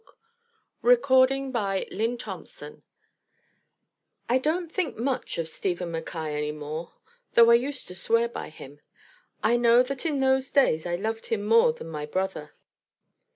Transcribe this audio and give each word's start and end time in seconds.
That 0.81 1.03
Spot 1.03 1.29
By 1.51 1.83
Jack 1.83 2.27
London 2.27 2.81
I 4.27 4.39
DON'T 4.39 4.71
think 4.71 4.97
much 4.97 5.37
of 5.37 5.47
Stephen 5.47 5.91
Mackaye 5.91 6.35
any 6.35 6.51
more, 6.51 6.93
though 7.35 7.51
I 7.51 7.53
used 7.53 7.87
to 7.89 7.93
swear 7.93 8.27
by 8.27 8.49
him. 8.49 8.79
I 9.43 9.57
know 9.57 9.83
that 9.83 10.03
in 10.07 10.19
those 10.19 10.49
days 10.49 10.87
I 10.87 10.95
loved 10.95 11.27
him 11.27 11.43
more 11.45 11.71
than 11.71 11.87
my 11.89 12.07
brother. 12.07 12.49